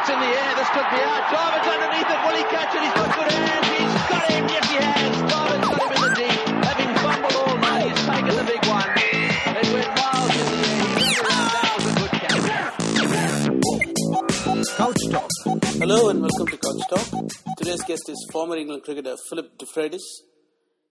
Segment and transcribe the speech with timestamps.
[0.00, 0.54] it's in the air.
[0.56, 1.28] This could be out.
[1.28, 2.20] Jarvis underneath it.
[2.24, 2.80] Will he catch it?
[2.80, 3.66] He's got good hands.
[3.68, 4.48] He's got him.
[4.48, 5.12] Yes, he has.
[5.28, 6.40] Jarvis got him in the deep.
[6.64, 8.88] Having fumbled all night, he's taken the big one.
[9.60, 10.88] It went miles in the air.
[11.04, 11.52] He ran around.
[11.52, 12.44] That was a good catch.
[14.80, 15.28] Couch Talk.
[15.76, 17.06] Hello and welcome to Couch Talk.
[17.58, 20.06] Today's guest is former England cricketer Philip Defreitas.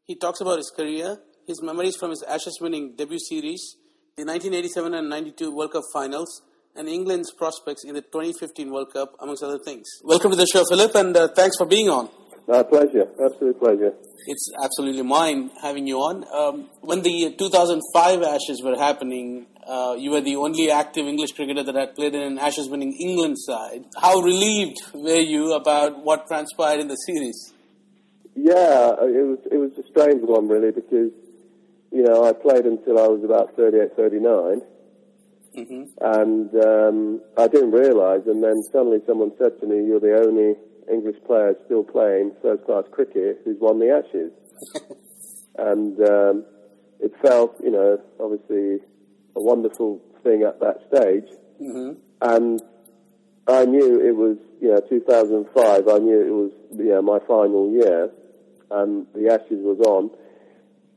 [0.06, 1.18] He talks about his career,
[1.48, 3.76] his memories from his Ashes winning debut series,
[4.18, 6.42] the 1987 and 92 World Cup finals,
[6.76, 9.88] and England's prospects in the 2015 World Cup, amongst other things.
[10.04, 12.10] Welcome to the show, Philip, and uh, thanks for being on.
[12.48, 13.94] My pleasure, absolute pleasure.
[14.26, 16.26] It's absolutely mine having you on.
[16.34, 21.64] Um, when the 2005 Ashes were happening, uh, you were the only active English cricketer
[21.64, 23.86] that had played in an Ashes winning England side.
[24.02, 27.54] How relieved were you about what transpired in the series?
[28.36, 31.12] Yeah, it was it was a strange one really because
[31.92, 34.62] you know I played until I was about 38, 39,
[35.58, 35.84] Mm-hmm.
[36.02, 38.22] and um, I didn't realise.
[38.28, 40.56] And then suddenly someone said to me, "You're the only
[40.92, 44.32] English player still playing first class cricket who's won the Ashes."
[45.58, 46.46] and um,
[47.00, 48.86] it felt, you know, obviously
[49.36, 51.30] a wonderful thing at that stage.
[51.62, 52.00] Mm-hmm.
[52.22, 52.62] and
[53.50, 55.88] I knew it was, you know, 2005.
[55.88, 58.12] I knew it was, you know, my final year,
[58.72, 60.12] and the Ashes was on.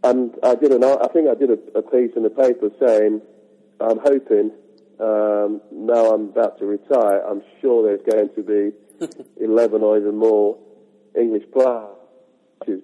[0.05, 3.23] And I did an, I think I did a, a piece in the paper saying,
[3.81, 4.51] I'm hoping
[5.01, 7.23] um, now I'm about to retire.
[7.29, 10.59] I'm sure there's going to be 11 or even more
[11.19, 11.89] English players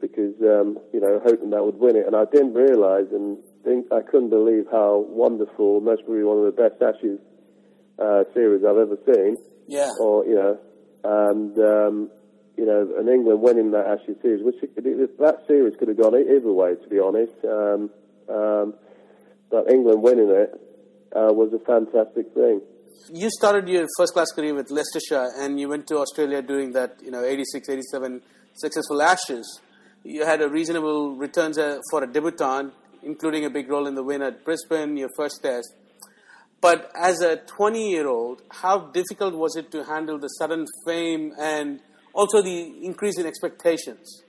[0.00, 3.86] because um, you know hoping that would win it, and I didn't realise and think
[3.92, 7.20] I couldn't believe how wonderful, most probably one of the best Ashes
[7.98, 9.36] uh, series I've ever seen
[9.68, 9.90] Yeah.
[10.00, 10.58] or you know,
[11.04, 12.10] and um,
[12.56, 16.52] you know, and England winning that Ashes series, which that series could have gone either
[16.52, 17.32] way, to be honest.
[17.44, 17.90] Um,
[18.28, 18.74] um,
[19.50, 20.60] but England winning it
[21.14, 22.60] uh, was a fantastic thing.
[23.12, 27.00] You started your first class career with Leicestershire and you went to Australia during that,
[27.02, 28.22] you know, 86, 87
[28.54, 29.60] successful Ashes.
[30.04, 34.02] You had a reasonable returns uh, for a debutant, including a big role in the
[34.02, 35.74] win at Brisbane, your first test.
[36.60, 41.32] But as a 20 year old, how difficult was it to handle the sudden fame
[41.38, 41.80] and
[42.12, 44.24] also the increase in expectations?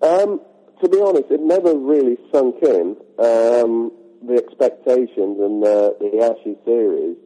[0.00, 0.40] Um,
[0.80, 3.92] to be honest, it never really sunk in um,
[4.22, 7.16] the expectations and uh, the Ashes series.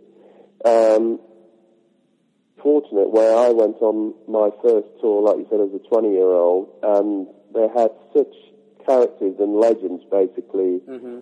[0.64, 1.20] Um,
[2.62, 6.28] fortunate where I went on my first tour, like you said, as a 20 year
[6.28, 8.34] old, and they had such
[8.86, 10.80] characters and legends basically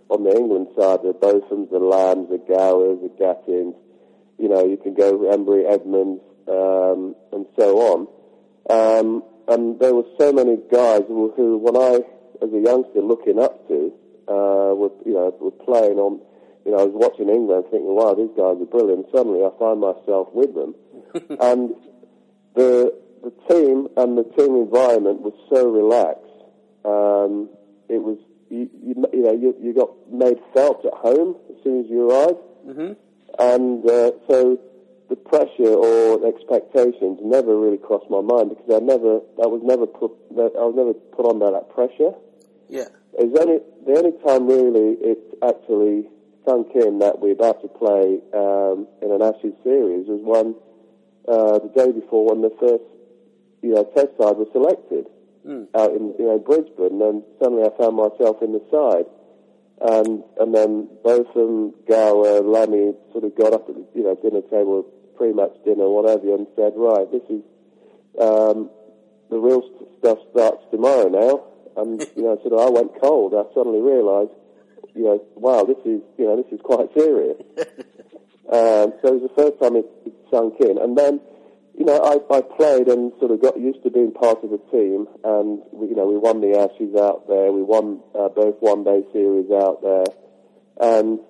[0.09, 3.75] on the England side, the Bothams, the Lambs, the Gowers, the Gattings.
[4.39, 8.09] You know, you can go Emburey, Edmonds, um, and so on.
[8.71, 12.01] Um, and there were so many guys who, who, when I,
[12.43, 13.93] as a youngster, looking up to,
[14.29, 16.21] uh, were you know were playing on.
[16.65, 19.81] You know, I was watching England, thinking, "Wow, these guys are brilliant." Suddenly, I find
[19.81, 20.75] myself with them,
[21.41, 21.75] and
[22.55, 26.25] the the team and the team environment was so relaxed.
[26.85, 27.49] Um,
[27.89, 28.19] it was
[28.51, 32.09] you, you, you know you, you got made felt at home as soon as you
[32.11, 32.39] arrived,
[32.69, 32.93] Mm-hmm.
[33.39, 34.59] and uh, so
[35.09, 39.87] the pressure or expectations never really crossed my mind because I never I was never
[39.87, 42.13] put I was never put under that pressure.
[42.69, 42.89] Yeah.
[43.19, 46.09] Only the only time really it actually
[46.47, 50.55] sunk in that we're about to play um, in an Ashes series was when
[51.27, 52.85] uh, the day before when the first
[53.63, 55.07] you know Test side was selected
[55.75, 59.07] out in you know Brisbane, and suddenly I found myself in the side,
[59.81, 64.43] and and then Botham Gower, Lammy sort of got up at the you know dinner
[64.43, 64.85] table,
[65.17, 67.43] pre-match dinner, whatever, and said, right, this is
[68.21, 68.71] um,
[69.31, 71.45] the real st- stuff starts tomorrow now.
[71.79, 73.35] And, you know, sort of, I went cold.
[73.35, 74.35] I suddenly realised,
[74.95, 77.39] you know, wow, this is, you know, this is quite serious.
[78.51, 80.79] um, so it was the first time it, it sunk in.
[80.79, 81.21] And then,
[81.79, 84.59] you know, I, I played and sort of got used to being part of the
[84.73, 85.07] team.
[85.23, 87.53] And, we, you know, we won the Ashes out there.
[87.53, 90.07] We won uh, both one-day series out there.
[90.81, 91.21] And,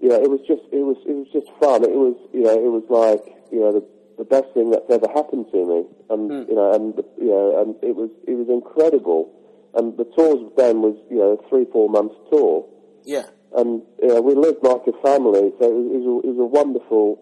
[0.00, 1.84] you know, it was just, it was, it was just fun.
[1.84, 3.84] It was, you know, it was like, you know, the,
[4.16, 5.84] the best thing that's ever happened to me.
[6.08, 9.32] And, you know, and, you know, and it was, it was incredible.
[9.76, 12.66] And the tours then was, you know, a three, four months tour.
[13.04, 13.24] Yeah.
[13.54, 15.52] And, you know, we lived like a family.
[15.60, 17.20] So it was, it was, a, it was a wonderful,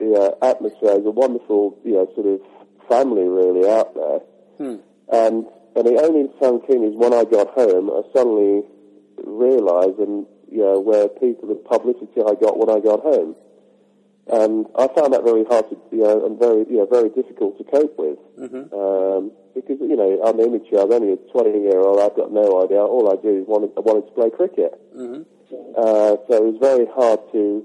[0.00, 0.94] you know, atmosphere.
[0.94, 2.40] It was a wonderful, you know, sort of
[2.88, 4.20] family really out there.
[4.56, 4.80] Hmm.
[5.12, 8.62] And, and it only sunk in is when I got home, I suddenly
[9.24, 13.34] realised and, you know, where people, the publicity I got when I got home.
[14.26, 17.58] And I found that very hard to, you know, and very, you know, very difficult
[17.58, 18.18] to cope with.
[18.74, 22.62] Um, because, you know, I'm immature, I'm only a 20 year old, I've got no
[22.64, 22.82] idea.
[22.82, 24.74] All I do is want I wanted to play cricket.
[25.78, 27.64] Uh, so it was very hard to,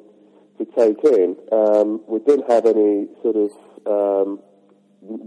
[0.60, 1.36] to take in.
[1.52, 3.50] Um, we didn't have any sort of
[3.90, 4.40] um,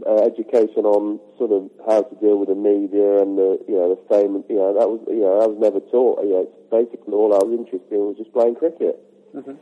[0.06, 3.90] uh, education on sort of how to deal with the media and the you know
[3.90, 4.38] the fame.
[4.48, 6.22] You know that was you know I was never taught.
[6.22, 9.02] You know, it's basically all I was interested in was just playing cricket.
[9.34, 9.58] Mm-hmm.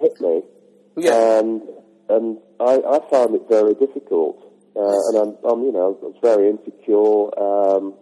[0.00, 0.42] Hit me,
[0.96, 1.38] Yeah.
[1.38, 1.62] and
[2.08, 4.38] and I, I found it very difficult.
[4.74, 7.94] Uh, and I'm, I'm you know I was very insecure, um,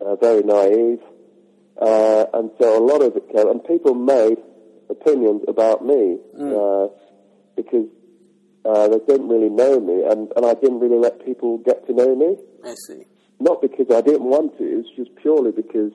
[0.00, 1.00] uh, very naive,
[1.80, 3.48] uh, and so a lot of it came.
[3.48, 4.38] And people made
[4.90, 6.86] opinions about me uh,
[7.56, 7.86] because
[8.64, 11.92] uh, they didn't really know me, and, and I didn't really let people get to
[11.94, 12.36] know me.
[12.64, 13.02] I see.
[13.40, 15.92] Not because I didn't want to; it was just purely because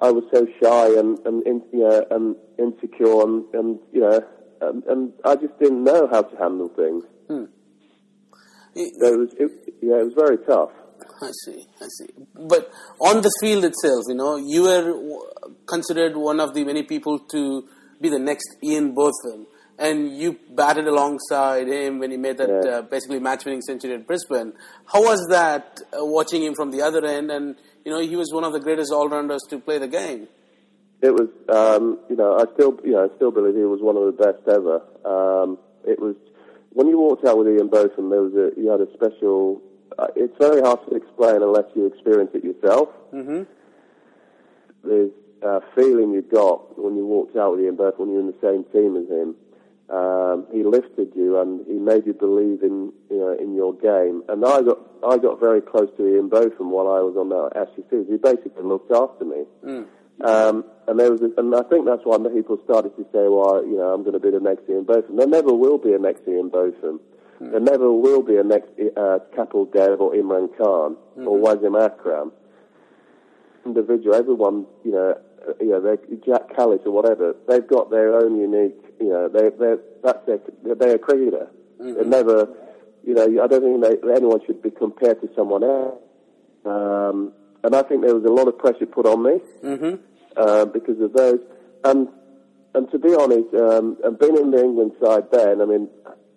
[0.00, 4.24] I was so shy and and in, you know, and insecure, and, and you know,
[4.60, 7.04] and, and I just didn't know how to handle things.
[7.30, 9.50] I- So it was, it,
[9.82, 10.70] yeah, it was very tough.
[11.22, 12.08] I see, I see.
[12.34, 12.70] But
[13.00, 15.22] on the field itself, you know, you were w-
[15.66, 17.64] considered one of the many people to
[18.00, 19.46] be the next Ian Botham,
[19.78, 22.70] and you batted alongside him when he made that Yeah.
[22.78, 24.52] uh, basically match-winning century at Brisbane.
[24.86, 27.30] How was that uh, watching him from the other end?
[27.30, 30.28] And you know, he was one of the greatest all-rounders to play the game.
[31.02, 33.96] It was, um, you know, I still, you know, I still believe he was one
[33.96, 34.82] of the best ever.
[35.04, 36.14] Um, it was
[36.72, 39.62] when you walked out with Ian Botham, there was a, you had a special.
[39.98, 42.88] Uh, it's very hard to explain unless you experience it yourself.
[43.12, 43.42] Mm-hmm.
[44.84, 45.10] There's
[45.42, 48.26] a feeling you got when you walked out with Ian Botham when you were in
[48.26, 49.34] the same team as him.
[49.90, 54.22] Um, he lifted you and he made you believe in, you know, in your game.
[54.28, 57.68] And I got, I got very close to Ian Botham while I was on that
[57.90, 58.06] series.
[58.08, 59.42] He basically looked after me.
[60.24, 63.64] Um, and there was, a, and I think that's why people started to say, "Well,
[63.64, 65.98] you know, I'm going to be the next Ian Botham." There never will be a
[65.98, 67.00] next Ian Botham.
[67.40, 72.32] There never will be a next uh, Kapil Dev or Imran Khan or Wasim Akram.
[73.64, 75.14] Individual, everyone, you know,
[75.48, 75.96] uh, you know,
[76.26, 80.38] Jacques Kallis or whatever, they've got their own unique, you know, they, they, that's their,
[80.74, 81.48] they're a cricketer.
[81.78, 82.48] They're never,
[83.06, 85.98] you know, I don't think they, anyone should be compared to someone else.
[86.66, 87.32] Um,
[87.64, 90.02] and I think there was a lot of pressure put on me Mm-hmm.
[90.36, 91.40] Uh, because of those.
[91.84, 92.08] And
[92.74, 95.88] and to be honest, um, and being in the England side then, I mean,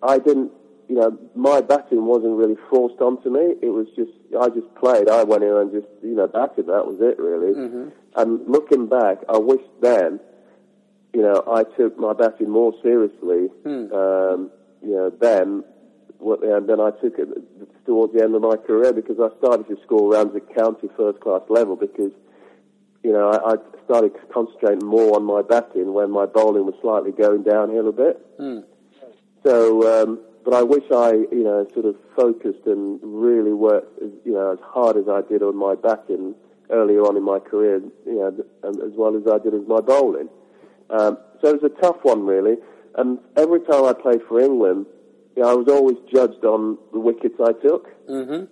[0.02, 0.50] I didn't,
[0.88, 3.54] you know, my batting wasn't really forced onto me.
[3.62, 5.08] It was just, I just played.
[5.08, 6.66] I went in and just, you know, batted.
[6.66, 7.54] That was it, really.
[8.16, 10.18] And looking back, I wish then,
[11.12, 13.48] you know, I took my batting more seriously.
[13.92, 14.50] Um,
[14.82, 15.62] you know, then,
[16.20, 17.28] and then I took it
[17.86, 21.20] towards the end of my career because I started to score runs at county first
[21.20, 22.10] class level because
[23.04, 27.12] you know, I, I started concentrating more on my batting when my bowling was slightly
[27.12, 28.26] going downhill a bit.
[29.46, 34.10] So, um, but I wish I, you know, sort of focused and really worked, as,
[34.24, 36.34] you know, as hard as I did on my batting
[36.70, 40.28] earlier on in my career, you know, as well as I did as my bowling.
[40.88, 42.56] Um, so it was a tough one, really.
[42.96, 44.86] And every time I played for England,
[45.36, 47.88] you know, I was always judged on the wickets I took.
[48.08, 48.44] Mm-hmm.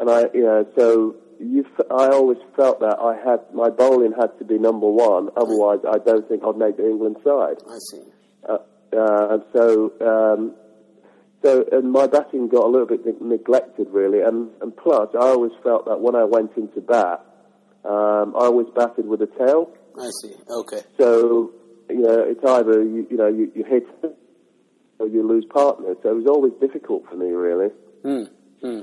[0.00, 4.38] And I, you know, so you, I always felt that I had my bowling had
[4.38, 5.28] to be number one.
[5.36, 7.58] Otherwise, I don't think I'd make the England side.
[7.66, 8.02] I see.
[8.48, 8.58] Uh,
[8.96, 10.54] uh, and so, um,
[11.44, 14.20] so, and my batting got a little bit neglected, really.
[14.20, 17.24] And, and plus, I always felt that when I went into bat,
[17.84, 19.70] um, I always batted with a tail.
[19.96, 20.34] I see.
[20.50, 20.82] Okay.
[20.98, 21.52] So,
[21.88, 23.86] you know, it's either you, you know you, you hit
[24.98, 25.94] or you lose partner.
[26.02, 27.68] So it was always difficult for me, really.
[28.02, 28.24] Hmm.
[28.60, 28.80] Hmm.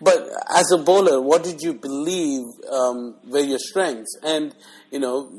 [0.00, 4.16] But as a bowler, what did you believe um, were your strengths?
[4.22, 4.54] And
[4.90, 5.30] you know,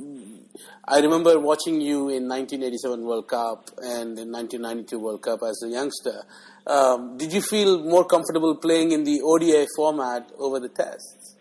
[0.88, 5.70] I remember watching you in 1987 World Cup and in 1992 World Cup as a
[5.70, 6.24] youngster.
[6.66, 11.36] Um, did you feel more comfortable playing in the ODI format over the Tests?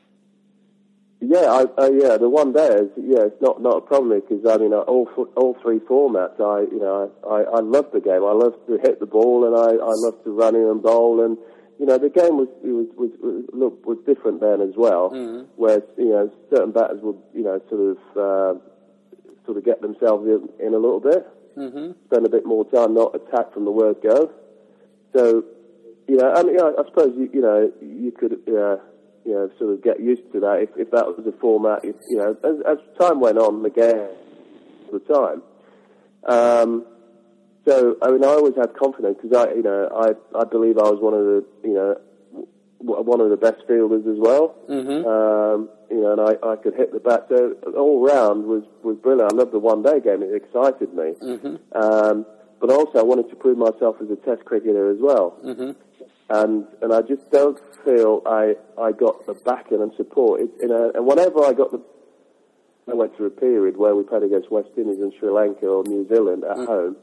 [1.21, 4.45] Yeah, I, I, yeah, the one day is yeah, it's not not a problem because
[4.45, 5.07] I mean uh, all
[5.37, 6.41] all three formats.
[6.41, 8.25] I you know I, I, I love the game.
[8.25, 11.25] I love to hit the ball and I, I love to run in and bowl
[11.25, 11.39] and
[11.79, 15.11] you know the game was it was was, was look was different then as well.
[15.57, 18.61] Where you know certain batters would you know sort of uh,
[19.47, 21.27] sort of get themselves in, in a little bit,
[21.57, 21.93] Mm-hmm.
[22.07, 24.31] spend a bit more time not attack from the word go.
[25.15, 25.45] So
[26.09, 28.77] you know, I mean, I, I suppose you, you know you could, uh,
[29.25, 31.85] you know, sort of get used to that if, if that was the format.
[31.85, 34.09] If, you know, as, as time went on, the game,
[34.93, 35.43] the time.
[36.27, 36.87] Um,
[37.67, 40.89] so I mean, I always had confidence because I, you know, I I believe I
[40.91, 42.01] was one of the, you know,
[42.85, 44.55] w- one of the best fielders as well.
[44.69, 45.07] Mm-hmm.
[45.07, 47.27] Um, you know, and I, I could hit the bat.
[47.29, 49.33] So all round was was brilliant.
[49.33, 50.23] I loved the one day game.
[50.23, 51.15] It excited me.
[51.73, 52.27] Um,
[52.61, 55.37] but also, I wanted to prove myself as a Test cricketer as well.
[55.45, 55.71] Mm-hmm.
[56.31, 60.41] And and I just don't feel I I got the backing and support.
[60.41, 61.81] It, you know, and whenever I got the
[62.91, 65.85] I went through a period where we played against West Indies and Sri Lanka or
[65.85, 66.97] New Zealand at home.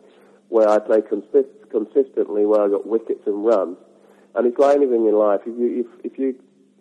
[0.50, 3.78] Where I play consist- consistently, where I got wickets and runs.
[4.36, 5.42] And it's like anything in life.
[5.46, 6.36] If you if, if you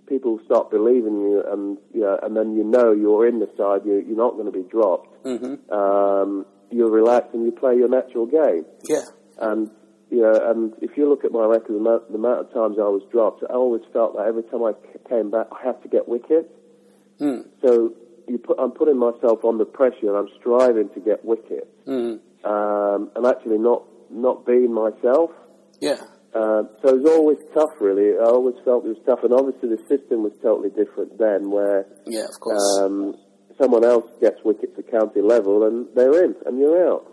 [0.07, 3.87] people start believing you, and you know, and then you know you're in the side,
[3.87, 5.25] you, you're not going to be dropped.
[5.25, 5.73] Mm-hmm.
[5.73, 8.65] Um, you relax and you play your natural game.
[8.85, 9.05] Yeah.
[9.39, 9.71] And
[10.11, 12.77] you know, and if you look at my record, the amount, the amount of times
[12.79, 14.73] I was dropped, I always felt that every time I
[15.09, 16.49] came back, I had to get wickets.
[17.21, 17.47] Mm.
[17.63, 17.93] So
[18.27, 22.21] you put, I'm putting myself under pressure, and I'm striving to get wickets, Mm.
[22.49, 25.31] Um, and actually not not being myself.
[25.81, 26.01] Yeah.
[26.35, 28.13] Um, so it was always tough, really.
[28.19, 31.87] I always felt it was tough, and obviously the system was totally different then, where
[32.07, 32.79] Yeah, of course.
[32.81, 33.15] um,
[33.61, 37.05] someone else gets wickets at county level, and they're in, and you're out.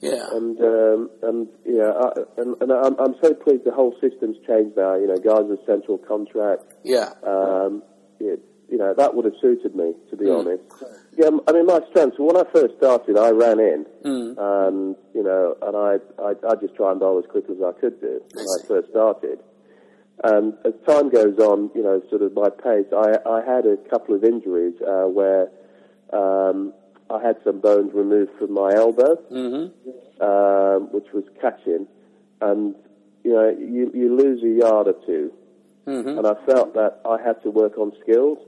[0.00, 0.26] yeah.
[0.32, 2.08] And um, and yeah, I,
[2.38, 4.94] and, and I'm, I'm so pleased the whole system's changed now.
[4.96, 6.62] You know, guys with central contract.
[6.84, 7.10] Yeah.
[7.26, 7.82] Um,
[8.18, 10.38] it, you know, that would have suited me, to be Mm.
[10.40, 10.62] honest.
[11.16, 12.18] Yeah, I mean, my strengths.
[12.18, 14.34] When I first started, I ran in, Mm.
[14.38, 17.72] and you know, and I, I, I just try and bowl as quick as I
[17.80, 19.40] could do when I I first started.
[20.22, 23.76] And as time goes on, you know, sort of my pace, I, I had a
[23.88, 25.48] couple of injuries uh, where
[26.12, 26.72] um,
[27.10, 30.22] I had some bones removed from my elbow Mm-hmm.
[30.22, 31.86] um, which was catching,
[32.40, 32.74] and
[33.24, 35.32] you know you, you lose a yard or two,
[35.86, 36.18] Mm-hmm.
[36.18, 38.38] and I felt that I had to work on skills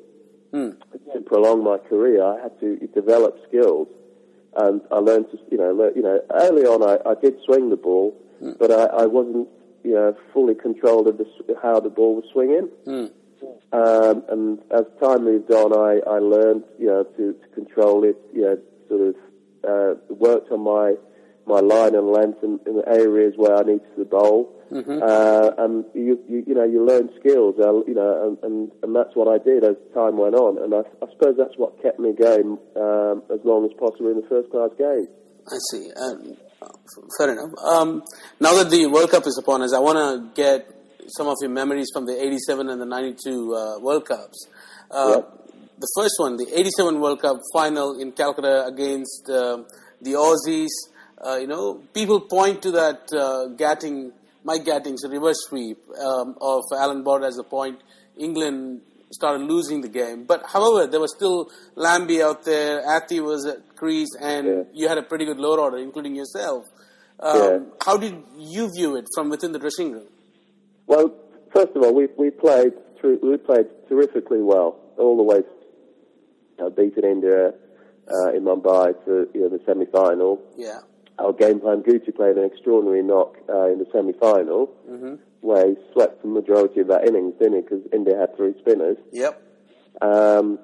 [0.52, 0.76] Mm.
[1.14, 2.22] to prolong my career.
[2.22, 3.88] I had to develop skills,
[4.56, 7.70] and I learned to you know lear, you know early on I, I did swing
[7.70, 8.14] the ball,
[8.58, 9.48] but I, I wasn't
[9.82, 11.26] you know fully controlled of the,
[11.62, 12.68] how the ball was swinging.
[12.86, 13.10] Mm.
[13.72, 18.16] Um, and as time moved on, I, I learned, you know, to, to control it,
[18.34, 19.14] you know, sort of,
[19.66, 20.94] uh, worked on my,
[21.52, 24.48] my line and length in, in the areas where I needed to bowl.
[25.02, 28.96] Uh, and you, you, you know, you learn skills, uh, you know, and, and, and
[28.96, 30.56] that's what I did as time went on.
[30.62, 34.16] And I, I suppose that's what kept me going, um, as long as possible in
[34.22, 35.06] the first class game.
[35.46, 35.84] I see.
[35.92, 36.36] Um,
[37.18, 37.52] fair enough.
[37.62, 38.02] Um,
[38.40, 40.66] now that the World Cup is upon us, I want to get
[41.18, 44.46] some of your memories from the 87 and the 92 uh, World Cups.
[44.90, 45.20] Uh,
[45.82, 49.64] The first one, the 87 World Cup final in Calcutta against uh,
[50.00, 50.70] the Aussies.
[51.24, 54.10] Uh, you know, people point to that uh, Gatting,
[54.44, 57.80] Mike Gatting's reverse sweep um, of Alan Border as the point.
[58.16, 58.80] England
[59.12, 60.24] started losing the game.
[60.24, 64.62] But however, there was still Lambie out there, Athey was at crease, and Yeah.
[64.72, 66.64] you had a pretty good lower order, including yourself.
[67.20, 67.58] Um, Yeah.
[67.84, 70.08] How did you view it from within the dressing room?
[70.86, 71.14] Well,
[71.54, 75.42] first of all, we we played we played terrifically well all the way.
[76.58, 77.52] Uh, beaten India
[78.14, 80.40] uh, in Mumbai to you know the semi final.
[80.56, 80.80] Yeah.
[81.18, 85.14] Our game plan, Goochie played an extraordinary knock uh, in the semi final, Mm-hmm.
[85.40, 87.60] where he swept the majority of that innings, didn't he?
[87.62, 88.96] Because India had three spinners.
[89.12, 89.40] Yep.
[90.00, 90.58] Um,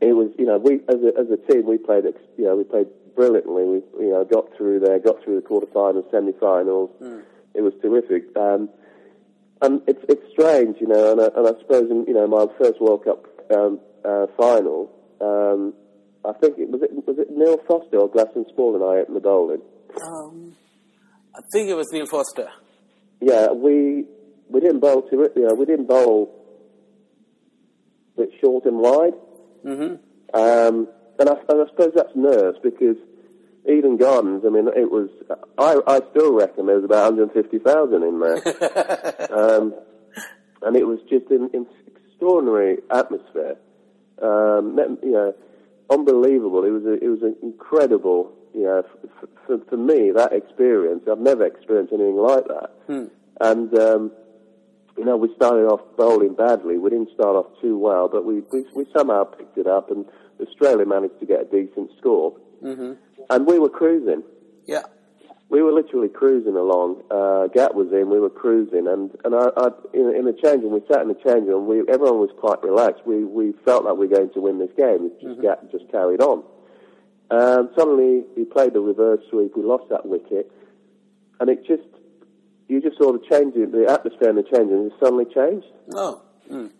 [0.00, 2.56] it was, you know, we as a, as a team we played, ex- you know,
[2.56, 3.64] we played brilliantly.
[3.64, 6.90] We, you know, got through there, got through the quarterfinals, semi-finals.
[7.54, 8.24] It was terrific.
[8.36, 8.68] Um,
[9.62, 12.46] and it's it's strange, you know, and I, and I suppose in you know my
[12.58, 14.90] first World Cup um, uh, final,
[15.22, 15.72] um,
[16.28, 19.12] I think it was it was it Neil Foster or Gladstone Small and I at
[19.12, 19.62] the bowling.
[20.02, 20.56] Um,
[21.34, 22.48] I think it was Neil Foster.
[23.20, 24.04] Yeah, we
[24.48, 25.32] we didn't bowl to it.
[25.36, 26.32] You know, we didn't bowl
[28.16, 29.14] a bit short and wide.
[29.64, 29.96] Mm-hmm.
[30.34, 32.96] Um, and, I, and I suppose that's nerves because
[33.68, 35.08] Eden Gardens, I mean, it was,
[35.58, 39.28] I, I still reckon there was about 150,000 in there.
[39.32, 39.74] um,
[40.62, 43.56] and it was just an, an extraordinary atmosphere.
[44.22, 45.34] Um, you know,
[45.90, 46.64] unbelievable.
[46.64, 51.04] It was a, it was an incredible, you know, f- for, for me, that experience,
[51.10, 52.70] I've never experienced anything like that.
[53.40, 54.12] And, um,
[54.96, 56.78] you know, we started off bowling badly.
[56.78, 60.06] We didn't start off too well, but we, we, we somehow picked it up and
[60.40, 62.34] Australia managed to get a decent score.
[62.62, 62.92] Mm-hmm.
[63.28, 64.22] And we were cruising.
[64.66, 64.84] Yeah.
[65.48, 67.02] We were literally cruising along.
[67.08, 70.62] Uh, Gat was in, we were cruising, and and I, I in, in the change
[70.62, 71.66] room, we sat in the change room.
[71.66, 73.06] We everyone was quite relaxed.
[73.06, 75.06] We we felt like we were going to win this game.
[75.06, 76.42] It just Gat just carried on.
[77.30, 79.56] Um, suddenly, he played the reverse sweep.
[79.56, 80.50] We lost that wicket,
[81.38, 81.86] and it just
[82.68, 84.86] you just saw the change in the atmosphere in the change room.
[84.86, 85.66] It suddenly changed.
[85.94, 86.22] Oh.
[86.50, 86.70] Mm.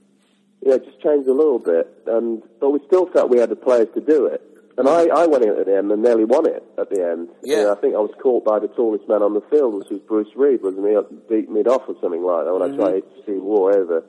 [0.62, 3.56] Yeah, it just changed a little bit, and but we still felt we had the
[3.56, 4.42] players to do it.
[4.78, 7.28] And I, I went in at the end and nearly won it at the end.
[7.42, 7.56] Yeah.
[7.56, 9.88] You know, I think I was caught by the tallest man on the field, which
[9.90, 10.94] was Bruce Reid, wasn't he?
[11.34, 14.04] Beat mid off or something like that when I tried to see Waugh over.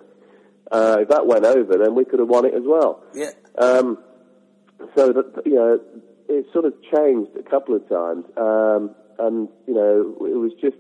[0.70, 3.02] Uh, if that went over, then we could have won it as well.
[3.14, 3.32] Yeah.
[3.58, 3.98] Um,
[4.96, 5.80] so that you know,
[6.28, 10.76] it sort of changed a couple of times, um, and you know, it was just,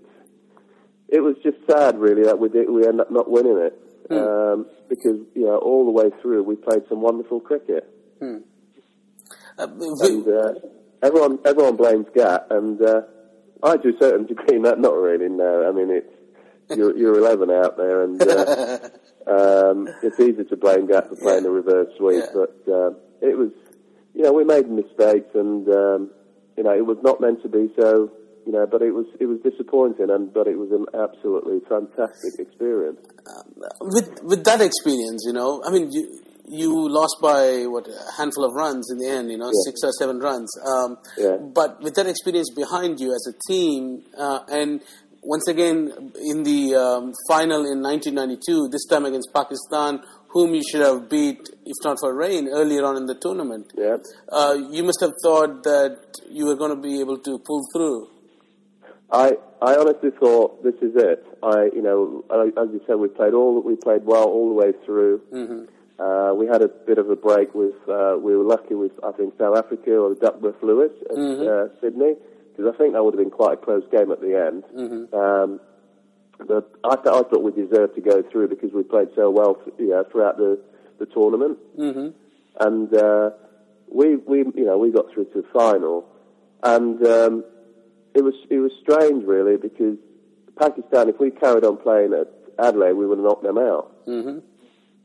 [1.08, 3.80] it was just sad really that we did, we ended up not winning it
[4.12, 7.90] um, because you know all the way through we played some wonderful cricket,
[8.20, 8.44] we-
[9.58, 10.54] and uh,
[11.02, 13.02] everyone everyone blames Gat, and uh,
[13.64, 15.30] I to a certain degree, not not really.
[15.30, 16.14] No, I mean it's
[16.78, 18.90] you're you're 11 out there, and uh,
[19.28, 21.50] um, it's easy to blame Gat for playing Yeah.
[21.50, 22.32] a reverse sweep, Yeah.
[22.34, 22.90] but uh,
[23.22, 23.52] it was,
[24.14, 26.12] you know, we made mistakes, and um,
[26.58, 28.12] you know, it was not meant to be so.
[28.46, 32.40] You know, but it was it was disappointing, and but it was an absolutely fantastic
[32.40, 33.00] experience.
[33.82, 36.08] with with that experience, you know, I mean, you
[36.48, 39.62] you lost by what a handful of runs in the end, you know, Yeah.
[39.66, 40.50] six or seven runs.
[40.66, 41.38] Um, Yeah.
[41.38, 44.82] But with that experience behind you as a team, uh, and
[45.24, 50.82] once again in the um, final in 1992, this time against Pakistan, whom you should
[50.82, 53.66] have beat if not for rain earlier on in the tournament.
[53.76, 53.98] Yeah.
[54.30, 55.98] Uh, you must have thought that
[56.30, 58.08] you were going to be able to pull through.
[59.12, 61.26] I I honestly thought this is it.
[61.42, 64.74] I you know as you said we played all we played well all the way
[64.86, 65.22] through.
[65.34, 65.64] Mm-hmm.
[66.00, 69.12] Uh, we had a bit of a break with uh, we were lucky with I
[69.14, 71.48] think South Africa or Duckworth Lewis at Mhm.
[71.48, 72.16] uh, Sydney
[72.56, 74.64] because I think that would have been quite a close game at the end.
[74.76, 75.16] Mm-hmm.
[75.16, 75.60] Um,
[76.40, 79.60] but I, th- I thought we deserved to go through because we played so well
[79.80, 80.60] you know, throughout the,
[81.00, 82.10] the tournament Mm-hmm.
[82.60, 83.32] and uh,
[83.92, 86.06] we we you know we got through to the final,
[86.64, 87.44] and um,
[88.14, 89.98] it was it was strange really because
[90.60, 92.28] Pakistan, if we carried on playing at
[92.60, 94.40] Adelaide, we would have knocked them out, Mm-hmm.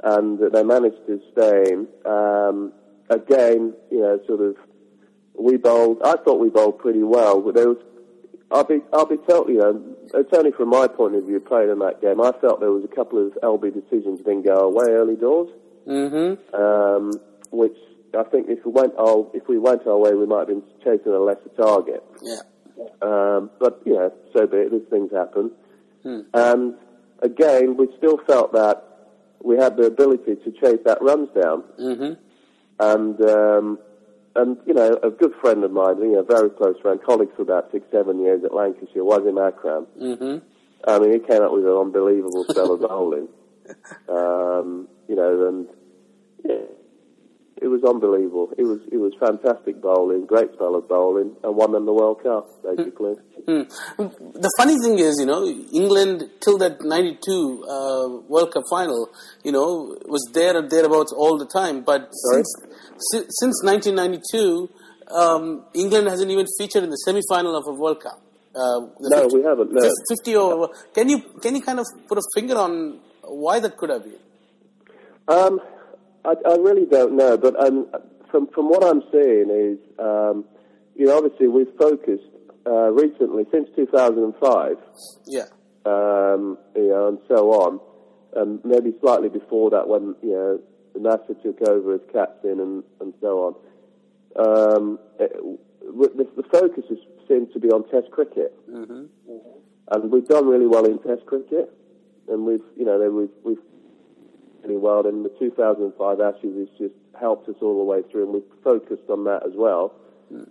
[0.03, 1.75] And they managed to stay.
[2.05, 2.73] Um,
[3.11, 4.57] again, you know, sort of
[5.39, 5.99] we bowled.
[6.05, 7.79] I thought we bowled pretty well, but there was.
[8.51, 9.83] I'll be, I'll be totally, you know,
[10.13, 12.21] it's only from my point of view playing in that game.
[12.21, 15.49] I felt there was a couple of LB decisions didn't go away early doors
[15.87, 16.55] Mm-hmm.
[16.55, 17.13] um,
[17.51, 17.77] which
[18.17, 20.63] I think if we went our if we went our way, we might have been
[20.85, 22.05] chasing a lesser target.
[22.23, 22.37] Yeah.
[23.01, 24.71] Um, but you know, so be it.
[24.71, 25.51] These things happen.
[26.03, 26.21] Hmm.
[26.35, 26.75] And
[27.21, 28.92] again, we still felt that
[29.43, 31.65] we had the ability to chase that runs down.
[31.79, 32.13] Mm-hmm.
[32.81, 33.79] And um,
[34.35, 37.35] and you know, a good friend of mine, you know, a very close friend, colleague
[37.37, 39.87] for about six, seven years at Lancashire, Wasim Akram.
[40.01, 40.39] Mm-hmm.
[40.89, 43.29] I mean, he came up with an unbelievable spell of bowling.
[44.09, 45.69] Um, you know, and
[46.45, 46.66] yeah,
[47.62, 48.51] it was unbelievable.
[48.59, 52.22] It was it was fantastic bowling, great spell of bowling, and won them the World
[52.22, 53.14] Cup basically.
[53.46, 53.62] Hmm.
[54.46, 55.42] The funny thing is, you know,
[55.83, 59.09] England till that '92 uh, World Cup final,
[59.44, 61.83] you know, was there and thereabouts all the time.
[61.83, 62.42] But Sorry?
[62.42, 62.51] since
[63.11, 64.68] si- since 1992,
[65.14, 68.20] um, England hasn't even featured in the semi-final of a World Cup.
[68.55, 69.70] Uh, No, 50 we haven't.
[69.72, 69.90] No.
[70.09, 70.68] 50 over.
[70.94, 74.20] Can you can you kind of put a finger on why that could have been?
[75.29, 75.61] Um,
[76.25, 77.87] I, I really don't know, but um,
[78.31, 80.45] from from what I'm seeing is, um,
[80.95, 82.25] you know, obviously we've focused
[82.67, 84.77] uh, recently since 2005,
[85.27, 85.43] Yeah.
[85.85, 87.81] um, you know, and so on,
[88.37, 90.61] and maybe slightly before that when you know
[90.99, 93.55] Nasser took over as captain and and so on.
[94.35, 95.33] Um, it,
[95.83, 99.05] the, the focus has seemed to be on Test cricket, Mm-hmm.
[99.91, 101.71] and we've done really well in Test cricket,
[102.29, 103.65] and we've you know we've we've
[104.62, 105.07] really well.
[105.07, 109.09] And the 2005 Ashes has just helped us all the way through, and we've focused
[109.09, 109.94] on that as well.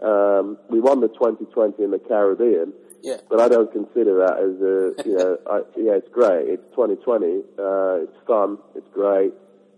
[0.04, 2.72] Um, we won the 2020 in the Caribbean,
[3.02, 3.18] Yeah.
[3.30, 6.48] but I don't consider that as a you know I, yeah it's great.
[6.50, 7.42] It's 2020.
[7.58, 8.60] Uh, it's fun.
[8.76, 9.34] It's great.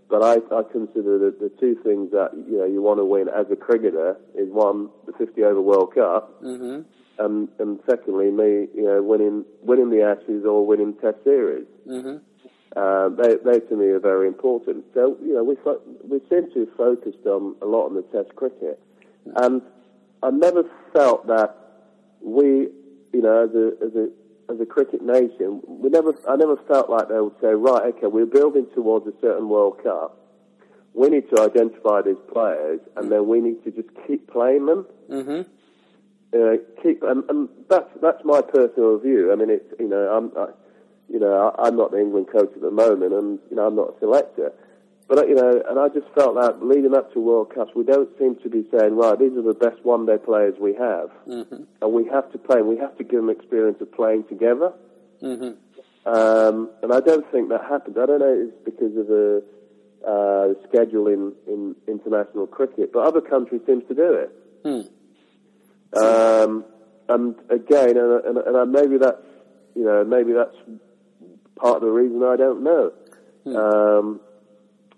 [0.10, 3.30] But I, I consider that the two things that you know you want to win
[3.30, 6.82] as a cricketer is one the 50 over World Cup, Mm-hmm.
[7.24, 11.66] and and secondly me you know winning winning the Ashes or winning Test series.
[11.88, 12.18] Mm-hmm.
[12.76, 14.84] Uh, they, they to me are very important.
[14.94, 18.02] So you know we fo- we seem to have focused on a lot on the
[18.04, 18.80] Test cricket,
[19.36, 19.62] and
[20.24, 21.56] I never felt that
[22.22, 22.70] we
[23.14, 24.10] you know as a as a
[24.52, 28.08] as a cricket nation we never I never felt like they would say right okay
[28.08, 30.18] we're building towards a certain World Cup.
[30.96, 34.86] We need to identify these players, and then we need to just keep playing them
[35.12, 35.42] Mm-hmm.
[36.40, 39.32] uh, keep, and, and that's that's my personal view.
[39.32, 40.48] I mean, it's you know, I'm, I,
[41.14, 43.76] you know, I, I'm not the England coach at the moment, and you know, I'm
[43.76, 44.52] not a selector.
[45.08, 48.10] But you know, and I just felt that leading up to World Cups, we don't
[48.18, 51.64] seem to be saying, right, these are the best one-day players we have, Mm-hmm.
[51.82, 52.60] and we have to play.
[52.60, 54.74] and We have to give them experience of playing together.
[55.22, 55.52] Mm-hmm.
[56.06, 57.98] Um, and I don't think that happened.
[58.02, 59.44] I don't know if it's because of the
[60.06, 64.32] uh, schedule in, in international cricket, but other countries seem to do it.
[64.66, 66.02] Hmm.
[66.04, 66.66] Um,
[67.08, 69.22] and again, and, and, and maybe that's
[69.76, 70.56] you know maybe that's
[71.56, 72.92] part of the reason I don't know.
[73.46, 74.20] Um,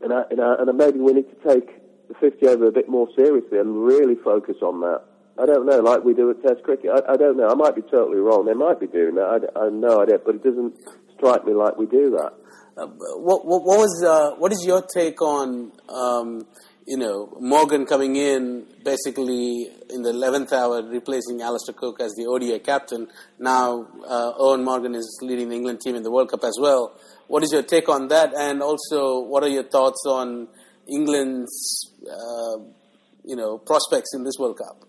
[0.02, 2.88] and I, and, I, and maybe we need to take the 50 over a bit
[2.88, 5.02] more seriously and really focus on that.
[5.38, 6.92] I don't know, like we do at Test cricket.
[6.92, 7.50] I, I don't know.
[7.50, 8.46] I might be totally wrong.
[8.46, 9.50] They might be doing that.
[9.56, 10.76] I have no idea, but it doesn't
[11.18, 12.34] strike me like we do that.
[12.78, 16.46] Uh, what, what, what was uh, what is your take on um,
[16.86, 22.26] you know, Morgan coming in basically in the 11th hour, replacing Alastair Cook as the
[22.28, 23.08] ODI captain.
[23.40, 26.94] Now, uh, Eoin Morgan is leading the England team in the World Cup as well.
[27.28, 28.34] What is your take on that?
[28.36, 30.48] And also, what are your thoughts on
[30.88, 32.58] England's, uh,
[33.24, 34.84] you know, prospects in this World Cup?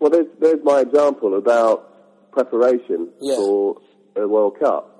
[0.00, 3.36] Well, there's, there's my example about preparation Yeah.
[3.36, 3.76] for
[4.16, 4.90] a World Cup.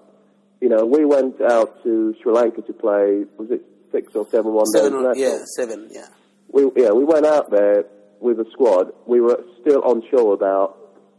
[0.61, 3.63] You know, we went out to Sri Lanka to play, was it
[3.95, 6.07] six or seven one Seven, day or, yeah, seven, yeah.
[6.53, 7.85] We, yeah, we went out there
[8.21, 8.93] with a squad.
[9.07, 10.77] We were still unsure about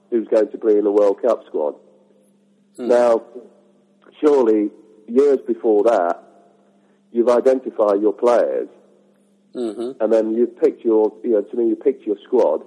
[0.10, 1.76] who's going to be in the World Cup squad.
[2.78, 3.24] Now,
[4.22, 4.70] surely,
[5.08, 6.22] years before that,
[7.12, 8.68] you've identified your players,
[9.54, 12.64] hmm and then you've picked your, you know, to me, you picked your squad,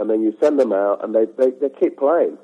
[0.00, 2.36] and then you send them out, and they, they, they keep playing.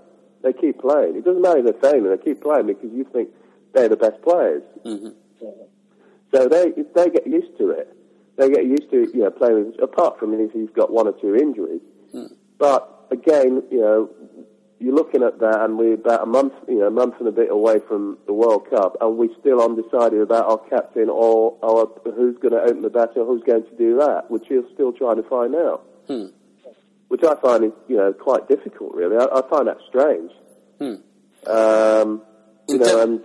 [0.44, 1.16] They keep playing.
[1.16, 3.30] It doesn't matter if they're failing, they keep playing because you think
[3.74, 4.62] they're the best players.
[4.84, 5.08] hmm
[6.34, 7.96] So they if they get used to it.
[8.38, 11.12] They get used to you know playing with, apart from if you've got one or
[11.12, 11.82] two injuries.
[12.58, 14.10] But again, you know,
[14.78, 17.32] you're looking at that, and we're about a month, you know, a month and a
[17.32, 21.86] bit away from the World Cup, and we're still undecided about our captain or our
[22.14, 24.92] who's going to open the bat or who's going to do that, which we're still
[24.92, 25.86] trying to find out.
[26.06, 26.26] Hmm.
[27.08, 29.16] Which I find is you know quite difficult, really.
[29.16, 30.32] I, I find that strange.
[30.78, 31.50] Hmm.
[31.50, 32.22] Um,
[32.68, 33.20] you know, and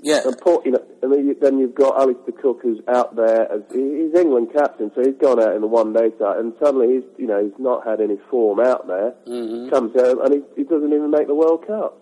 [0.00, 0.20] Yeah.
[0.24, 3.62] and Port, you know, then, you, then you've got Alastair Cook who's out there as
[3.72, 7.04] he's England captain, so he's gone out in the one day side, and suddenly he's
[7.18, 9.14] you know he's not had any form out there.
[9.26, 9.70] Mhm.
[9.70, 12.00] Comes home and he, he doesn't even make the World Cup.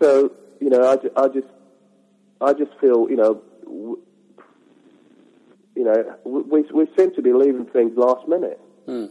[0.00, 1.46] So you know, I, ju- I just
[2.40, 3.98] I just feel you know w-
[5.74, 9.06] you know we we seem to be leaving things last minute, Hmm.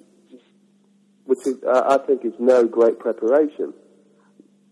[1.26, 3.74] which is I I think is no great preparation.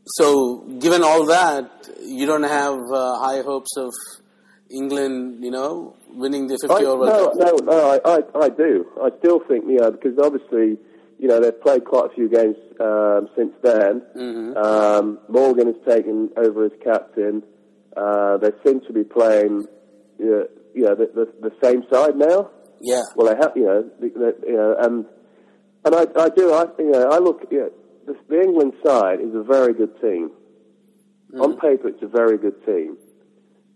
[0.06, 3.92] So, given all that, you don't have uh, high hopes of
[4.70, 8.50] England, you know, winning the 50 I, over World no, no, no, I, I, I
[8.50, 8.86] do.
[9.02, 10.78] I still think, you know, because obviously,
[11.20, 14.02] you know, they've played quite a few games um, since then.
[14.18, 14.58] Mhm.
[14.58, 17.44] Um, Morgan has taken over as captain.
[17.96, 19.68] Uh, they seem to be playing,
[20.20, 22.50] you know, you know the, the, the same side now.
[22.82, 23.04] Yeah.
[23.16, 25.06] Well, they have, you know, the, the, you know, and
[25.86, 26.52] and I, I do.
[26.52, 27.46] I, you know, I look.
[27.52, 27.72] You know,
[28.06, 30.32] the, the England side is a very good team.
[31.40, 32.96] On paper, it's a very good team,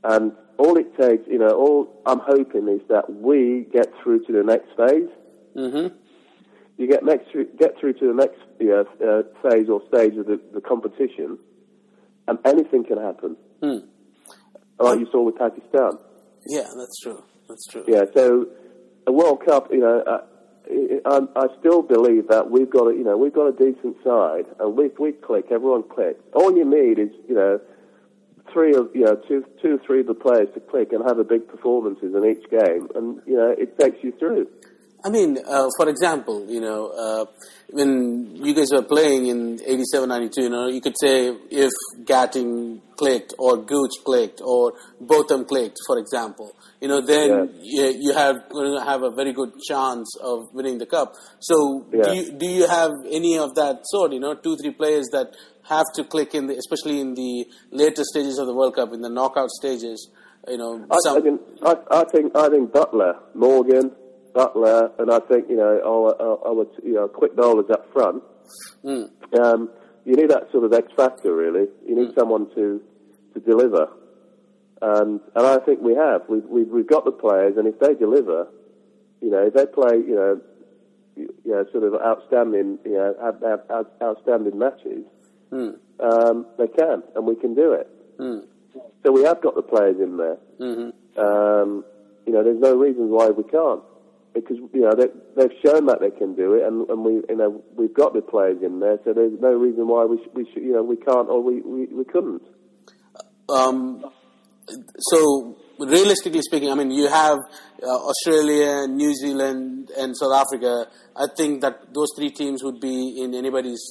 [0.04, 4.32] and all it takes, you know, all I'm hoping is that we get through to
[4.32, 5.10] the next phase.
[5.56, 5.96] Mm-hmm.
[6.78, 10.16] You get next through, get through to the next you know, uh, phase or stage
[10.18, 11.40] of the, the competition,
[12.28, 13.36] and anything can happen.
[13.64, 13.78] Hmm.
[14.80, 15.94] Like you saw with Pakistan.
[16.46, 17.24] Yeah, that's true.
[17.50, 17.84] That's true.
[17.88, 18.48] Yeah, so
[19.08, 20.22] a World Cup, you know, uh,
[20.70, 24.46] I, I still believe that we've got a, you know, we've got a decent side,
[24.60, 26.22] and we we click, everyone clicks.
[26.34, 27.60] All you need is, you know,
[28.52, 31.24] three of, you know, two, two, three of the players to click and have a
[31.24, 34.48] big performances in each game, and you know, it takes you through.
[35.04, 37.26] I mean, uh, for example, you know, uh,
[37.70, 41.72] when you guys were playing in 87, 92, you know, you could say if
[42.04, 48.14] Gatting clicked or Gooch clicked or Botham clicked, for example, you know, then you, you
[48.14, 48.38] have
[48.86, 51.14] have a very good chance of winning the cup.
[51.40, 52.04] So, Yeah.
[52.04, 54.14] do you, do you have any of that sort?
[54.14, 55.36] You know, two, three players that
[55.70, 59.02] have to click in, the, especially in the later stages of the World Cup, in
[59.02, 60.10] the knockout stages.
[60.48, 63.92] You know, I, some I, can, I, I think I think Buttler, Morgan,
[64.38, 68.22] Buttler, and I think you know our, our, our you know quick bowlers up front.
[68.84, 69.10] Mm.
[69.40, 69.70] Um,
[70.06, 71.66] you need that sort of X factor, really.
[71.88, 72.82] You need someone to
[73.34, 73.90] to deliver,
[74.82, 76.22] and and I think we have.
[76.30, 78.48] We've we've, we've got the players, and if they deliver,
[79.22, 80.42] you know, if they play, you know,
[81.16, 85.04] you know, sort of outstanding, you know, have, have, have outstanding matches,
[85.52, 85.78] Mm.
[86.02, 87.88] um, they can, and we can do it.
[88.20, 88.44] Mm.
[89.04, 90.38] So we have got the players in there.
[90.60, 91.86] hmm Um,
[92.26, 93.82] you know, there's no reason why we can't.
[94.34, 97.36] Because you know they, they've shown that they can do it, and, and we you
[97.36, 100.62] know we've got the players in there, so there's no reason why we sh- we
[100.62, 102.44] you know we can't or we we, we couldn't.
[103.50, 104.06] Um,
[105.00, 107.38] so realistically speaking, I mean, you have
[107.82, 110.88] uh, Australia, New Zealand, and South Africa.
[111.16, 113.82] I think that those three teams would be in anybody's,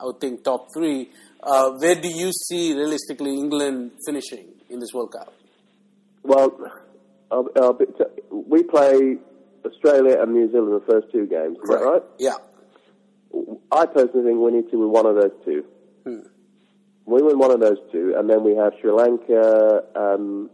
[0.00, 1.10] I would think, top three.
[1.42, 5.32] Uh, where do you see realistically England finishing in this World Cup?
[6.22, 6.58] Well,
[7.30, 7.86] I'll, I'll be,
[8.30, 9.18] we play
[9.64, 11.58] Australia and New Zealand the first two games.
[11.62, 12.02] Is that right?
[12.18, 12.36] Yeah.
[13.70, 15.64] I personally think we need to win one of those two.
[16.04, 16.20] Hmm.
[17.06, 19.82] We win one of those two, and then we have Sri Lanka.
[19.96, 20.50] Um,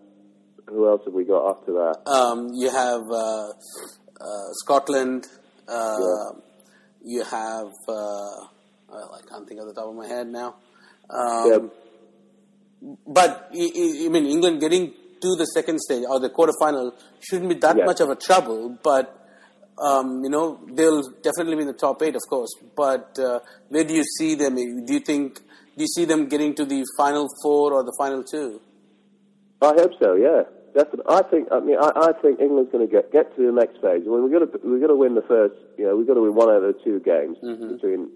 [0.68, 2.08] who else have we got after that?
[2.10, 3.48] Um, you have uh,
[4.20, 5.26] uh, Scotland.
[5.68, 6.40] Uh, Yeah.
[7.06, 8.34] You have, uh,
[8.88, 10.56] well, I can't think of the top of my head now.
[11.10, 11.58] Um, Yeah.
[13.06, 17.77] But I mean, England getting to the second stage or the quarterfinal shouldn't be that
[17.77, 17.85] Yeah.
[17.85, 18.79] much of a trouble.
[18.83, 19.20] But
[19.83, 22.50] um, you know, they'll definitely be in the top eight, of course.
[22.77, 24.55] But uh, where do you see them?
[24.57, 25.40] Do you think?
[25.77, 28.61] Do you see them getting to the final four or the final two?
[29.61, 30.14] I hope so.
[30.14, 30.42] Yeah,
[30.74, 31.07] definitely.
[31.09, 31.48] I think.
[31.50, 34.03] I mean, I, I think England's going to get get to the next phase.
[34.07, 35.55] I mean, we're going to we've got to win the first.
[35.77, 38.11] You know, we've got to win one out of the two games between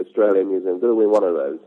[0.00, 0.76] Australia and New Zealand.
[0.76, 1.58] We've got to win one of those,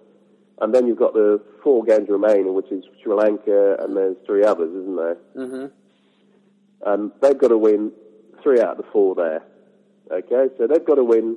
[0.61, 4.43] and then you've got the four games remaining, which is Sri Lanka, and there's three
[4.43, 5.17] others, isn't there?
[5.35, 5.65] Mm-hmm.
[6.85, 7.91] And they've got to win
[8.43, 9.41] three out of the four there.
[10.11, 11.35] Okay, so they've got to win.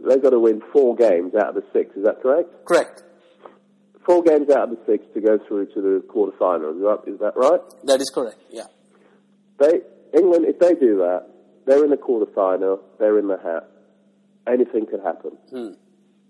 [0.00, 1.96] They've got to win four games out of the six.
[1.96, 2.48] Is that correct?
[2.66, 3.02] Correct.
[4.04, 6.76] Four games out of the six to go through to the quarterfinals.
[7.06, 7.60] Is that right?
[7.84, 8.38] That is correct.
[8.50, 8.66] Yeah.
[9.60, 9.80] They
[10.12, 11.26] England, if they do that,
[11.66, 12.80] they're in the quarterfinal.
[12.98, 13.68] They're in the hat.
[14.46, 15.32] Anything could happen.
[15.50, 15.72] Hmm.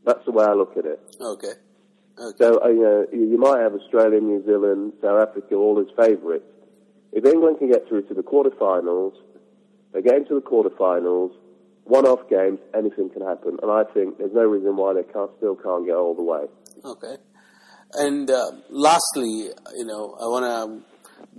[0.05, 1.01] That's the way I look at it.
[1.21, 1.53] Okay.
[2.21, 2.37] Okay.
[2.39, 6.45] So uh, you know, you might have Australia, New Zealand, South Africa, all as favourites.
[7.13, 9.15] If England can get through to the quarterfinals,
[9.93, 11.33] they get into the quarterfinals.
[11.85, 15.57] One-off games, anything can happen, and I think there's no reason why they can't still
[15.57, 16.45] can't get all the way.
[16.85, 17.17] Okay.
[17.95, 20.98] And uh, lastly, you know, I want to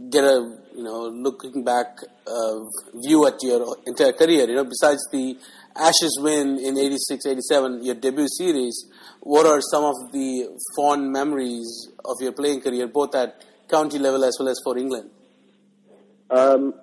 [0.10, 1.88] get a you know looking back
[2.28, 2.60] uh,
[3.06, 4.48] view at your entire career.
[4.50, 5.38] You know, besides the
[5.76, 8.86] Ashes win in 86, 87, your debut series,
[9.22, 14.24] what are some of the fond memories of your playing career, both at county level
[14.26, 15.10] as well as for England?
[16.30, 16.74] Um,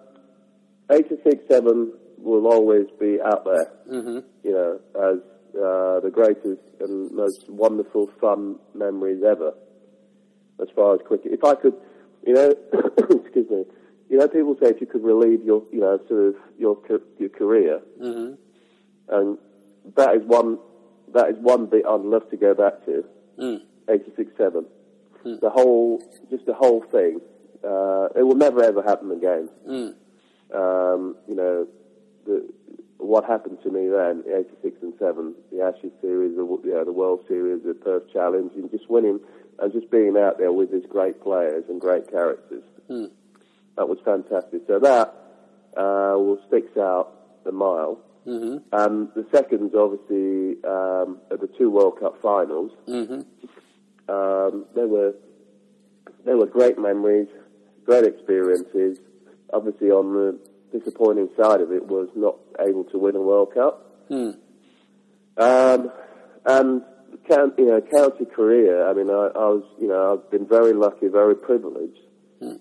[0.91, 4.19] 86 7 will always be out there, Mm-hmm.
[4.45, 5.19] you know, as
[5.57, 9.53] uh, the greatest and most wonderful, fun memories ever,
[10.61, 11.33] as far as cricket.
[11.33, 11.75] If I could,
[12.27, 12.55] you know,
[13.25, 13.65] excuse me,
[14.09, 16.79] you know, people say if you could relieve your, you know, sort of your
[17.19, 18.35] your career, Mm-hmm.
[19.15, 19.39] and
[19.97, 20.59] that is one
[21.15, 23.05] that is one bit I'd love to go back to.
[23.39, 23.61] Mm.
[23.89, 24.67] 86 7.
[25.41, 27.21] The whole, just the whole thing.
[27.65, 29.49] Uh, it will never ever happen again.
[29.69, 29.95] Mm.
[30.55, 31.67] Um, you know,
[32.27, 32.49] the,
[32.99, 34.25] what happened to me then,
[34.63, 38.53] 86 and 7, the Ashes series, the, you know, the World Series, the Perth Challenge,
[38.55, 39.21] and just winning
[39.59, 42.63] and just being out there with these great players and great characters.
[42.91, 43.11] Mm.
[43.77, 44.63] That was fantastic.
[44.67, 45.09] So that
[45.77, 47.13] uh, will sticks out
[47.47, 47.99] a mile.
[48.27, 48.57] Mm-hmm.
[48.73, 52.73] And the second's obviously um, at the two World Cup finals.
[52.89, 53.21] Mm-hmm.
[54.09, 55.15] Um, they were
[56.25, 57.29] they were great memories,
[57.85, 58.99] great experiences.
[59.53, 60.39] Obviously, on the
[60.77, 64.09] disappointing side of it was not able to win a World Cup.
[64.11, 64.37] Mm.
[65.37, 65.93] Um,
[66.45, 66.83] and
[67.29, 68.89] count, you know, county career.
[68.89, 71.99] I mean, I, I was, you know, I've been very lucky, very privileged
[72.41, 72.59] to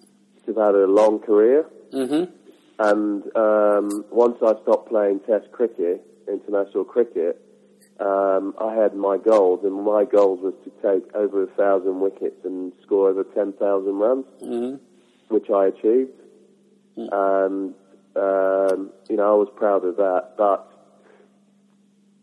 [0.47, 1.65] have had a long career.
[1.93, 2.31] Mm-hmm.
[2.77, 7.41] And um, once I stopped playing Test cricket, international cricket,
[7.99, 12.43] um, I had my goals, and my goals was to take over a thousand wickets
[12.43, 14.75] and score over ten thousand runs, Mm-hmm.
[15.29, 16.11] which I achieved.
[16.97, 17.73] And
[18.15, 20.33] um, you know, I was proud of that.
[20.37, 20.69] But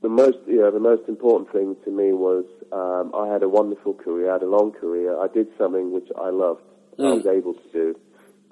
[0.03, 3.49] the most, you know, the most important thing to me was um, I had a
[3.49, 5.17] wonderful career, I had a long career.
[5.19, 6.63] I did something which I loved.
[6.99, 7.17] I Mm.
[7.17, 7.97] was able to do.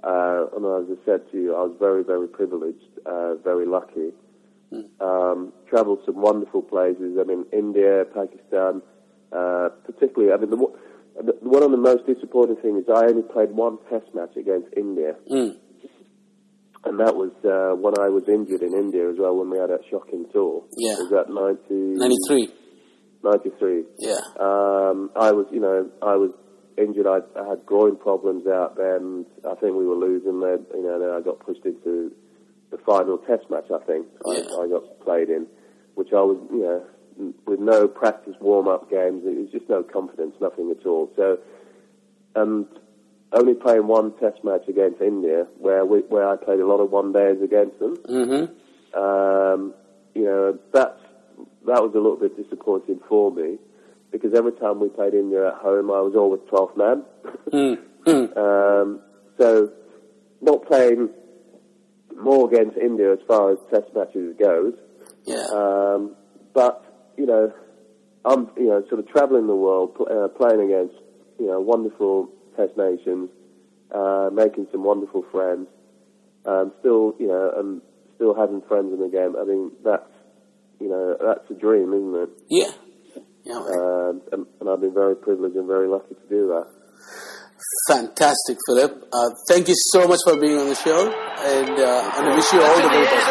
[0.03, 4.13] Uh, and as I said to you, I was very, very privileged, uh, very lucky.
[5.01, 7.19] Um, traveled some wonderful places.
[7.19, 8.83] I mean, India, Pakistan,
[9.33, 10.33] uh, particularly.
[10.33, 10.57] I mean, the,
[11.23, 14.69] the, one of the most disappointing things is I only played one Test match against
[14.77, 15.57] India, Mm.
[16.91, 19.37] And that was uh, when I was injured in India as well.
[19.39, 20.99] When we had that shocking tour, Yeah.
[20.99, 21.71] was that 90,
[22.03, 22.51] 93.
[23.23, 23.85] 93.
[24.01, 24.19] Yeah.
[24.41, 26.33] Um, I was, you know, I was
[26.77, 27.07] injured.
[27.07, 30.41] I, I had groin problems out there, and I think we were losing.
[30.41, 32.11] Then, you know, then I got pushed into
[32.73, 33.71] the final Test match.
[33.71, 34.43] I think Yeah.
[34.59, 35.47] I, I got played in,
[35.95, 36.83] which I was, you know,
[37.47, 39.23] with no practice warm-up games.
[39.25, 41.13] It was just no confidence, nothing at all.
[41.15, 41.39] So,
[42.35, 42.67] and
[43.33, 46.91] only playing one Test match against India, where we, where I played a lot of
[46.91, 48.99] one days against them Mm-hmm.
[49.01, 49.75] um,
[50.15, 51.01] you know, that's,
[51.67, 53.59] that was a little bit disappointing for me
[54.11, 57.05] because every time we played India at home, I was always 12th man.
[57.53, 57.79] Mm.
[58.07, 58.37] Mm.
[58.83, 59.01] um,
[59.39, 59.71] so,
[60.41, 61.11] not playing
[62.21, 64.75] more against India as far as test matches goes.
[65.25, 65.47] Yeah.
[65.53, 66.17] Um,
[66.53, 67.53] but, you know,
[68.25, 70.95] I'm, you know, sort of traveling the world, uh, playing against,
[71.39, 73.31] you know, wonderful test nations,
[73.95, 75.69] uh, making some wonderful friends,
[76.47, 77.83] um, still, you know, and
[78.17, 79.37] still having friends in the game.
[79.37, 80.11] I mean, that's,
[80.81, 82.31] you know, that's a dream, isn't it?
[82.49, 82.71] Yeah.
[83.45, 83.55] Yeah.
[83.55, 83.79] man.
[83.79, 86.67] Um, and, and I've been very privileged and very lucky to do that.
[87.89, 89.05] Fantastic, Philip.
[89.13, 92.53] Uh, thank you so much for being on the show, and uh, and I wish
[92.53, 93.31] you all the In the very air, best.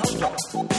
[0.00, 0.77] 调皮了。